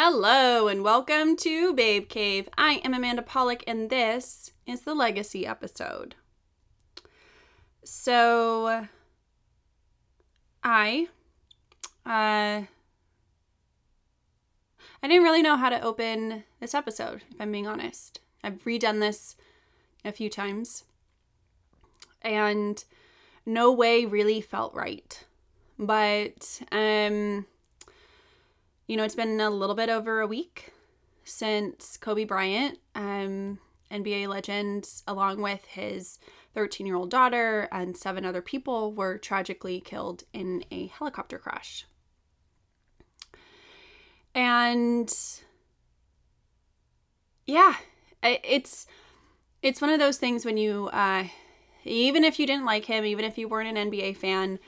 [0.00, 2.48] Hello and welcome to Babe Cave.
[2.56, 6.14] I am Amanda Polick and this is the Legacy episode.
[7.82, 8.86] So,
[10.62, 11.08] I,
[12.06, 12.68] uh, I
[15.02, 18.20] didn't really know how to open this episode, if I'm being honest.
[18.44, 19.34] I've redone this
[20.04, 20.84] a few times
[22.22, 22.84] and
[23.44, 25.24] no way really felt right.
[25.76, 27.46] But, um,
[28.88, 30.72] you know, it's been a little bit over a week
[31.22, 33.58] since Kobe Bryant, um,
[33.90, 36.18] NBA legend, along with his
[36.54, 41.86] 13 year old daughter and seven other people, were tragically killed in a helicopter crash.
[44.34, 45.12] And
[47.46, 47.74] yeah,
[48.22, 48.86] it's
[49.62, 51.24] it's one of those things when you uh,
[51.84, 54.58] even if you didn't like him, even if you weren't an NBA fan,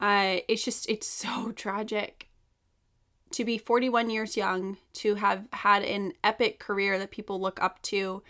[0.00, 2.29] uh, it's just it's so tragic
[3.32, 7.80] to be 41 years young, to have had an epic career that people look up
[7.82, 8.22] to,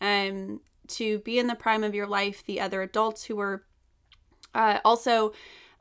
[0.00, 3.62] um, to be in the prime of your life, the other adults who were
[4.54, 5.32] uh, also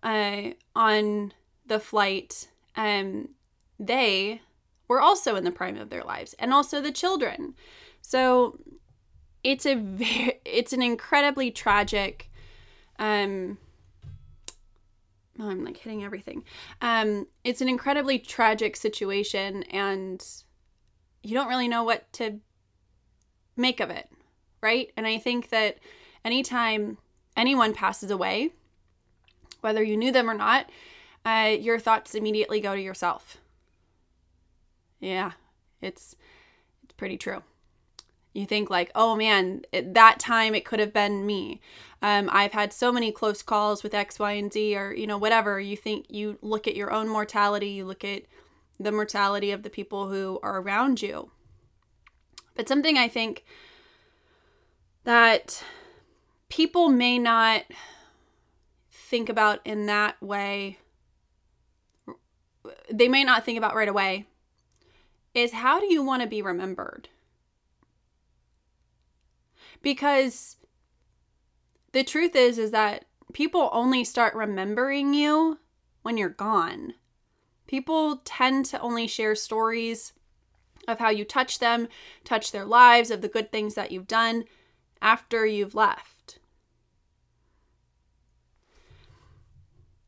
[0.04, 1.34] uh, on
[1.66, 3.30] the flight, um,
[3.80, 4.42] they
[4.88, 7.56] were also in the prime of their lives, and also the children.
[8.02, 8.60] So
[9.44, 12.30] it's a very, it's an incredibly tragic
[13.00, 13.58] um,
[15.40, 16.44] oh, I'm like hitting everything.
[16.82, 20.26] Um, it's an incredibly tragic situation, and
[21.24, 22.40] you don't really know what to
[23.56, 24.10] make of it,
[24.62, 24.92] right?
[24.96, 25.78] And I think that
[26.24, 26.98] anytime
[27.36, 28.52] anyone passes away,
[29.62, 30.70] whether you knew them or not,
[31.26, 33.38] uh, your thoughts immediately go to yourself.
[35.00, 35.34] Yeah,
[35.82, 36.16] it's
[36.84, 37.44] it's pretty true
[38.38, 41.60] you think like oh man at that time it could have been me.
[42.02, 45.18] Um, i've had so many close calls with x y and z or you know
[45.18, 45.60] whatever.
[45.60, 48.24] You think you look at your own mortality you look at
[48.80, 51.32] the mortality of the people who are around you.
[52.56, 53.44] But something i think
[55.04, 55.64] that
[56.50, 57.64] people may not
[58.92, 60.78] think about in that way
[62.92, 64.26] they may not think about right away
[65.34, 67.08] is how do you want to be remembered
[69.82, 70.58] because
[71.92, 75.60] the truth is is that people only start remembering you
[76.02, 76.93] when you're gone.
[77.67, 80.14] People tend to only share stories
[80.87, 81.87] of how you touch them,
[82.23, 84.45] touch their lives, of the good things that you've done
[85.02, 86.39] after you've left.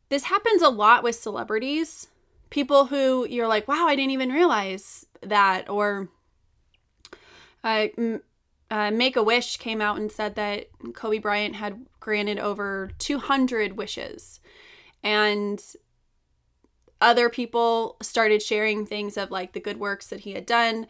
[0.10, 2.08] This happens a lot with celebrities.
[2.50, 5.70] People who you're like, wow, I didn't even realize that.
[5.70, 6.10] Or
[7.64, 7.88] uh,
[8.72, 13.78] uh, Make a Wish came out and said that Kobe Bryant had granted over 200
[13.78, 14.40] wishes.
[15.04, 15.62] And
[17.02, 20.88] other people started sharing things of like the good works that he had done.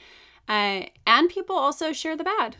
[0.47, 2.57] Uh, and people also share the bad.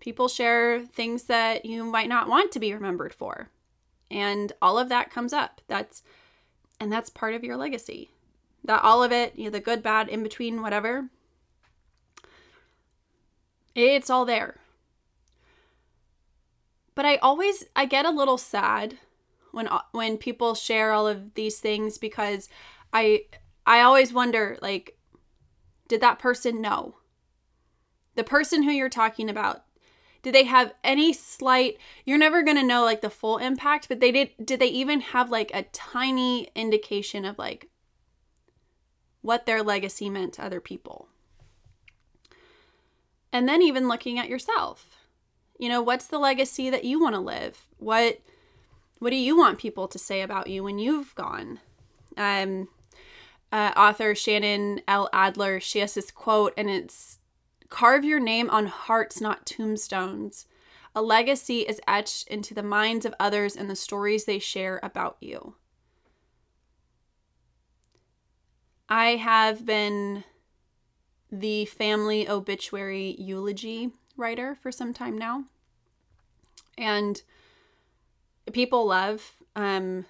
[0.00, 3.50] People share things that you might not want to be remembered for.
[4.10, 5.60] And all of that comes up.
[5.66, 6.02] That's
[6.78, 8.10] and that's part of your legacy.
[8.64, 11.08] That all of it, you know, the good, bad, in between, whatever,
[13.84, 14.56] it's all there.
[16.94, 18.98] But I always I get a little sad
[19.52, 22.48] when uh, when people share all of these things because
[22.92, 23.24] I
[23.66, 24.96] I always wonder like
[25.88, 26.96] did that person know?
[28.14, 29.64] The person who you're talking about
[30.22, 34.00] did they have any slight you're never going to know like the full impact but
[34.00, 37.68] they did did they even have like a tiny indication of like
[39.20, 41.08] what their legacy meant to other people
[43.36, 44.96] and then even looking at yourself.
[45.58, 47.66] You know, what's the legacy that you want to live?
[47.76, 48.20] What
[48.98, 51.60] what do you want people to say about you when you've gone?
[52.16, 52.68] Um,
[53.52, 55.10] uh, author Shannon L.
[55.12, 57.18] Adler, she has this quote, and it's
[57.68, 60.46] carve your name on hearts, not tombstones.
[60.94, 65.18] A legacy is etched into the minds of others and the stories they share about
[65.20, 65.56] you.
[68.88, 70.24] I have been
[71.30, 75.44] the family obituary eulogy writer for some time now.
[76.78, 77.22] And
[78.52, 80.04] people love um,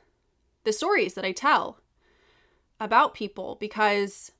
[0.64, 1.78] the stories that I tell
[2.80, 4.32] about people because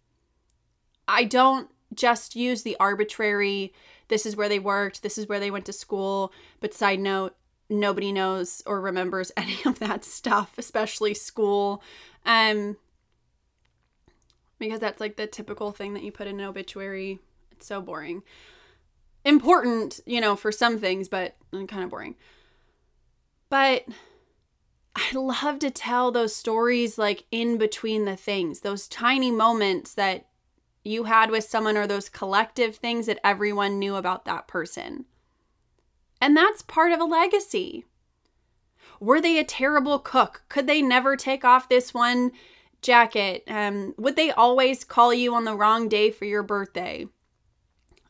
[1.08, 3.72] I don't just use the arbitrary,
[4.08, 6.32] this is where they worked, this is where they went to school.
[6.60, 7.36] But side note,
[7.70, 11.82] nobody knows or remembers any of that stuff, especially school.
[12.24, 12.76] Um,
[14.58, 17.18] because that's like the typical thing that you put in an obituary.
[17.52, 18.22] It's so boring.
[19.24, 22.14] Important, you know, for some things, but uh, kind of boring.
[23.48, 23.84] But
[24.94, 30.26] I love to tell those stories like in between the things, those tiny moments that
[30.84, 35.04] you had with someone or those collective things that everyone knew about that person.
[36.20, 37.84] And that's part of a legacy.
[39.00, 40.44] Were they a terrible cook?
[40.48, 42.32] Could they never take off this one
[42.82, 43.44] jacket?
[43.48, 47.06] Um, would they always call you on the wrong day for your birthday?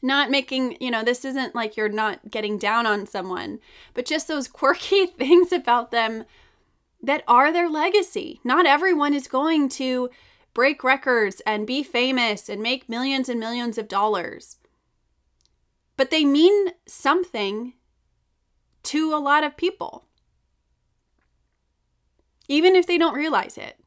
[0.03, 3.59] Not making, you know, this isn't like you're not getting down on someone,
[3.95, 6.25] but just those quirky things about them
[7.03, 8.41] that are their legacy.
[8.45, 10.11] Not everyone is going to
[10.55, 14.57] break records and be famous and make millions and millions of dollars.
[15.97, 17.75] But they mean something
[18.85, 20.07] to a lot of people
[22.49, 23.79] even if they don't realize it.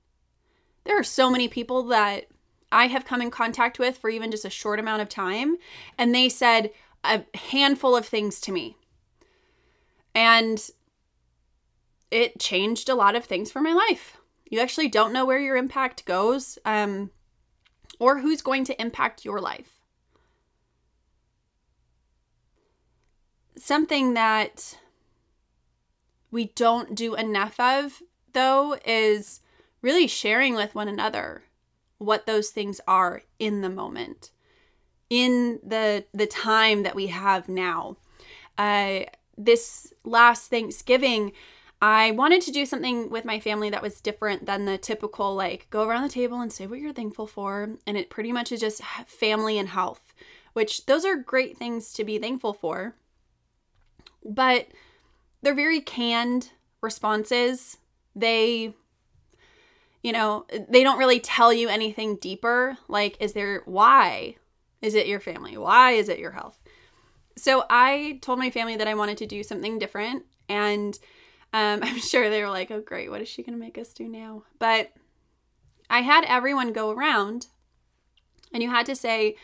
[0.89, 2.25] There are so many people that
[2.71, 5.57] I have come in contact with for even just a short amount of time,
[5.99, 6.71] and they said
[7.03, 8.75] a handful of things to me.
[10.15, 10.59] And
[12.09, 14.17] it changed a lot of things for my life.
[14.49, 17.11] You actually don't know where your impact goes um,
[17.99, 19.73] or who's going to impact your life.
[23.55, 24.75] Something that
[26.31, 28.01] we don't do enough of
[28.33, 29.41] though, is
[29.81, 31.43] really sharing with one another
[31.97, 34.31] what those things are in the moment,
[35.09, 37.97] in the the time that we have now.
[38.57, 39.01] Uh,
[39.37, 41.31] this last Thanksgiving,
[41.81, 45.67] I wanted to do something with my family that was different than the typical like
[45.69, 48.59] go around the table and say what you're thankful for, and it pretty much is
[48.59, 50.13] just family and health,
[50.53, 52.95] which those are great things to be thankful for.
[54.25, 54.67] But
[55.41, 57.77] they're very canned responses
[58.15, 58.73] they
[60.01, 62.77] you know, they don't really tell you anything deeper.
[62.87, 64.35] Like, is there why?
[64.81, 65.57] Is it your family?
[65.57, 66.57] Why is it your health?
[67.37, 70.23] So I told my family that I wanted to do something different.
[70.47, 70.97] And
[71.53, 73.09] um, I'm sure they were like, oh, great.
[73.09, 74.43] What is she going to make us do now?
[74.57, 74.91] But
[75.89, 77.47] I had everyone go around
[78.53, 79.35] and you had to say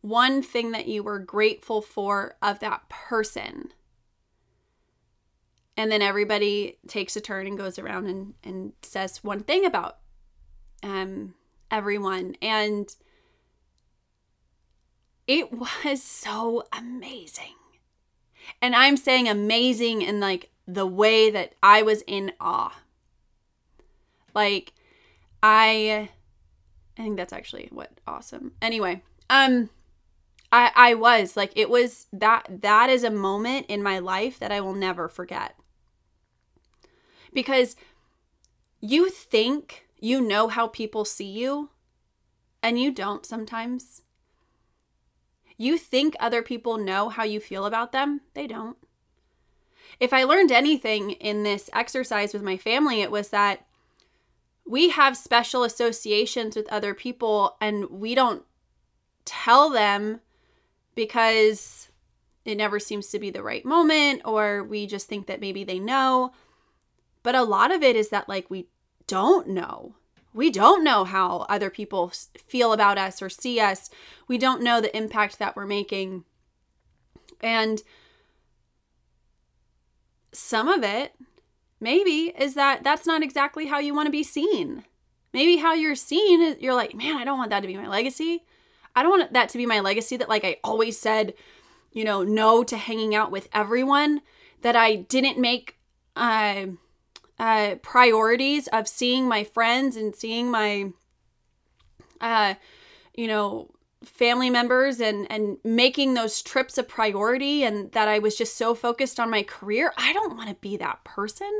[0.00, 3.72] one thing that you were grateful for of that person
[5.80, 9.96] and then everybody takes a turn and goes around and, and says one thing about
[10.82, 11.34] um,
[11.70, 12.36] everyone.
[12.42, 12.94] And
[15.26, 15.52] it
[15.84, 17.54] was so amazing.
[18.60, 22.74] And i'm saying amazing in like the way that i was in awe.
[24.34, 24.72] Like
[25.42, 26.10] i
[26.98, 28.52] i think that's actually what awesome.
[28.60, 29.70] Anyway um
[30.50, 34.50] i i was like it was that that is a moment in my life that
[34.50, 35.54] i will never forget.
[37.32, 37.76] Because
[38.80, 41.70] you think you know how people see you,
[42.62, 44.02] and you don't sometimes.
[45.56, 48.78] You think other people know how you feel about them, they don't.
[49.98, 53.66] If I learned anything in this exercise with my family, it was that
[54.66, 58.44] we have special associations with other people and we don't
[59.24, 60.20] tell them
[60.94, 61.88] because
[62.44, 65.78] it never seems to be the right moment or we just think that maybe they
[65.78, 66.32] know.
[67.22, 68.66] But a lot of it is that, like, we
[69.10, 69.96] don't know.
[70.32, 72.12] We don't know how other people
[72.46, 73.90] feel about us or see us.
[74.28, 76.24] We don't know the impact that we're making.
[77.40, 77.82] And
[80.30, 81.14] some of it,
[81.80, 84.84] maybe, is that that's not exactly how you want to be seen.
[85.32, 88.44] Maybe how you're seen, you're like, man, I don't want that to be my legacy.
[88.94, 91.34] I don't want that to be my legacy that, like, I always said,
[91.92, 94.20] you know, no to hanging out with everyone,
[94.62, 95.76] that I didn't make.
[96.14, 96.66] Uh,
[97.40, 100.92] uh, priorities of seeing my friends and seeing my,
[102.20, 102.54] uh,
[103.16, 103.70] you know,
[104.04, 108.74] family members and and making those trips a priority and that I was just so
[108.74, 109.92] focused on my career.
[109.96, 111.50] I don't want to be that person.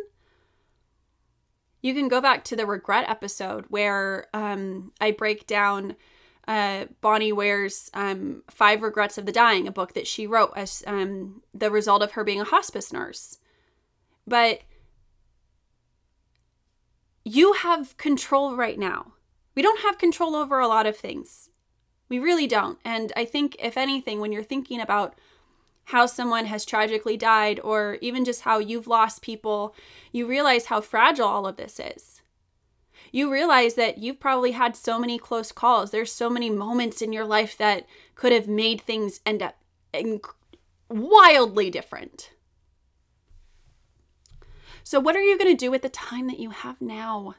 [1.81, 5.97] You can go back to the regret episode where um, I break down
[6.47, 10.85] uh, Bonnie Ware's um, Five Regrets of the Dying, a book that she wrote as
[10.87, 13.39] um, the result of her being a hospice nurse.
[14.27, 14.61] But
[17.25, 19.13] you have control right now.
[19.55, 21.51] We don't have control over a lot of things.
[22.09, 22.79] We really don't.
[22.85, 25.15] And I think, if anything, when you're thinking about
[25.85, 29.75] how someone has tragically died or even just how you've lost people,
[30.13, 32.23] you realize how fragile all of this is.
[33.13, 35.91] You realize that you've probably had so many close calls.
[35.91, 39.57] There's so many moments in your life that could have made things end up
[40.89, 42.31] wildly different.
[44.83, 47.35] So, what are you going to do with the time that you have now?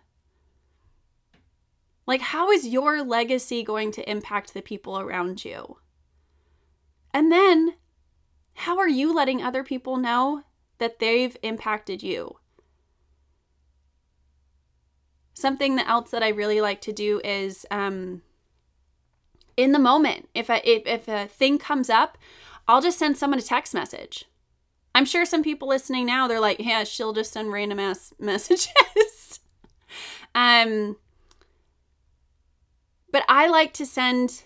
[2.07, 5.77] Like, how is your legacy going to impact the people around you?
[7.13, 7.75] And then,
[8.53, 10.43] how are you letting other people know
[10.77, 12.37] that they've impacted you?
[15.33, 18.21] Something else that I really like to do is um,
[19.57, 20.29] in the moment.
[20.35, 22.17] If a, if, if a thing comes up,
[22.67, 24.25] I'll just send someone a text message.
[24.93, 29.39] I'm sure some people listening now, they're like, yeah, she'll just send random ass messages.
[30.35, 30.97] um,
[33.11, 34.43] but I like to send,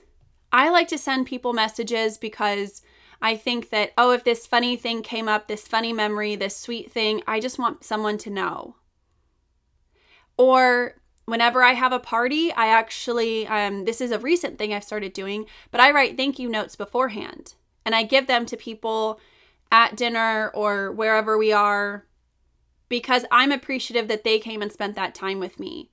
[0.52, 2.82] I like to send people messages because
[3.22, 6.92] I think that, oh, if this funny thing came up, this funny memory, this sweet
[6.92, 8.76] thing, I just want someone to know.
[10.38, 14.84] Or whenever I have a party, I actually, um, this is a recent thing I've
[14.84, 19.20] started doing, but I write thank you notes beforehand and I give them to people
[19.72, 22.06] at dinner or wherever we are
[22.90, 25.90] because I'm appreciative that they came and spent that time with me.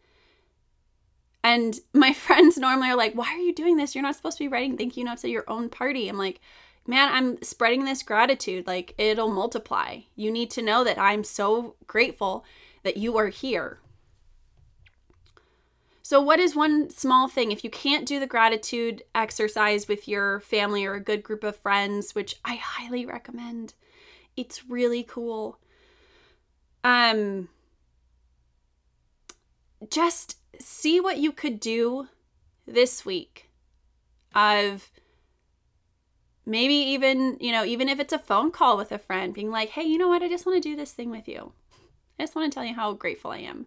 [1.45, 3.95] And my friends normally are like, Why are you doing this?
[3.95, 6.09] You're not supposed to be writing thank you notes at your own party.
[6.09, 6.41] I'm like,
[6.87, 8.67] Man, I'm spreading this gratitude.
[8.67, 10.01] Like, it'll multiply.
[10.17, 12.45] You need to know that I'm so grateful
[12.83, 13.79] that you are here.
[16.13, 17.53] So, what is one small thing?
[17.53, 21.57] If you can't do the gratitude exercise with your family or a good group of
[21.57, 23.73] friends, which I highly recommend,
[24.37, 25.59] it's really cool.
[26.85, 27.49] Um,
[29.89, 32.09] just see what you could do
[32.67, 33.49] this week
[34.35, 34.91] of
[36.45, 39.71] maybe even, you know, even if it's a phone call with a friend, being like,
[39.71, 40.23] hey, you know what?
[40.23, 41.55] I just want to do this thing with you.
[42.19, 43.65] I just want to tell you how grateful I am.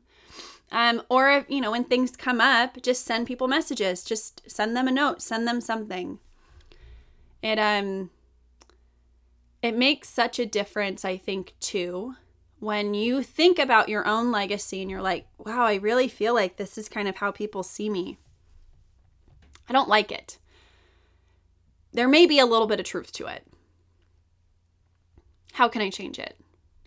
[0.72, 4.04] Um, or, you know, when things come up, just send people messages.
[4.04, 6.20] Just send them a note, send them something.
[7.42, 8.10] It, um,
[9.62, 12.16] it makes such a difference, I think, too,
[12.60, 16.58] when you think about your own legacy and you're like, wow, I really feel like
[16.58, 18.18] this is kind of how people see me.
[19.70, 20.38] I don't like it.
[21.94, 23.46] There may be a little bit of truth to it.
[25.54, 26.38] How can I change it?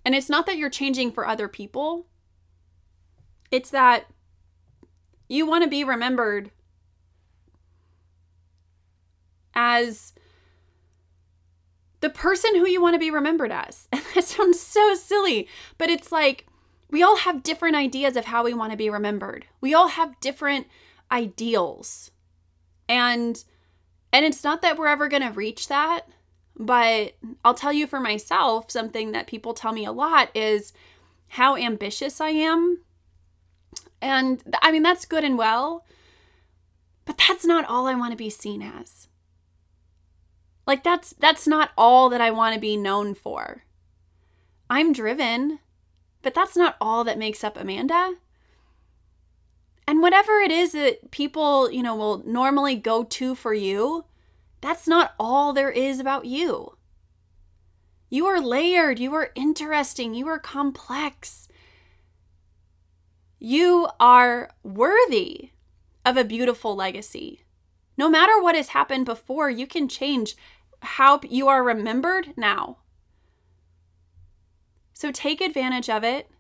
[0.05, 2.07] And it's not that you're changing for other people,
[3.51, 4.07] it's that
[5.29, 6.51] you want to be remembered
[9.55, 10.13] as
[12.01, 13.89] the person who you want to be remembered as.
[13.93, 16.47] And that sounds so silly, but it's like
[16.91, 19.47] we all have different ideas of how we want to be remembered.
[19.61, 20.67] We all have different
[21.11, 22.11] ideals.
[22.89, 23.43] And
[24.13, 26.07] and it's not that we're ever going to reach that,
[26.57, 27.15] but
[27.45, 30.73] I'll tell you for myself something that people tell me a lot is
[31.29, 32.81] how ambitious I am
[34.01, 35.85] and I mean, that's good and well,
[37.05, 39.09] but that's not all I want to be seen as.
[40.67, 43.65] Like that's that's not all that I want to be known for.
[44.69, 45.61] I'm driven,
[46.21, 48.17] but that's not all that makes up Amanda.
[49.87, 54.05] And whatever it is that people, you know, will normally go to for you,
[54.61, 56.77] that's not all there is about you.
[58.11, 61.48] You are layered, you are interesting, you are complex.
[63.39, 65.51] You are worthy
[66.05, 67.45] of a beautiful legacy.
[67.97, 70.37] No matter what has happened before, you can change
[70.81, 72.79] how you are remembered now.
[74.93, 76.31] So take advantage of it.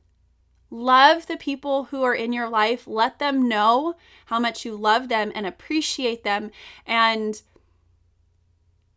[0.70, 2.86] Love the people who are in your life.
[2.86, 3.94] Let them know
[4.26, 6.50] how much you love them and appreciate them.
[6.84, 7.40] And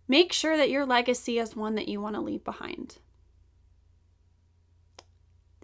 [0.07, 2.97] make sure that your legacy is one that you want to leave behind.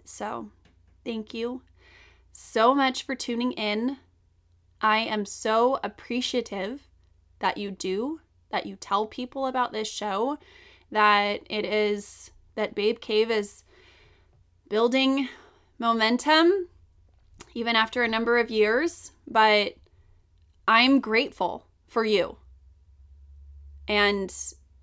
[0.04, 0.50] So,
[1.04, 1.62] thank you
[2.38, 3.96] so much for tuning in.
[4.80, 6.86] I am so appreciative
[7.40, 10.38] that you do, that you tell people about this show,
[10.92, 13.64] that it is, that Babe Cave is
[14.68, 15.28] building
[15.80, 16.68] momentum
[17.54, 19.10] even after a number of years.
[19.26, 19.74] But
[20.68, 22.36] I'm grateful for you
[23.88, 24.32] and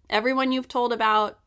[0.10, 1.40] everyone you've told about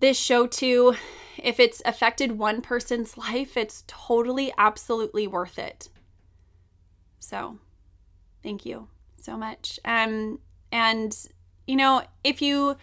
[0.00, 0.94] this show to
[1.38, 5.88] if it's affected one person's life, it's totally, absolutely worth it.
[7.18, 7.58] So,
[8.42, 9.80] thank you so much.
[9.84, 10.38] Um,
[10.70, 11.16] and,
[11.66, 12.76] you know, if you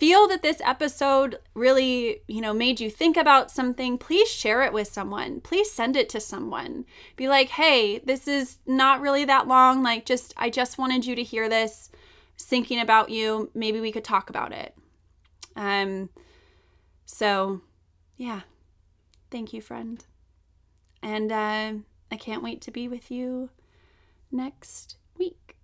[0.00, 4.72] feel that this episode really, you know, made you think about something, please share it
[4.72, 5.42] with someone.
[5.42, 6.86] Please send it to someone.
[7.16, 9.82] Be like, "Hey, this is not really that long.
[9.82, 11.90] Like just I just wanted you to hear this.
[12.38, 13.50] Thinking about you.
[13.54, 14.74] Maybe we could talk about it."
[15.54, 16.08] Um
[17.04, 17.60] so
[18.20, 18.40] yeah,
[19.30, 20.04] thank you, friend.
[21.02, 21.72] And uh,
[22.12, 23.48] I can't wait to be with you
[24.30, 25.56] next week.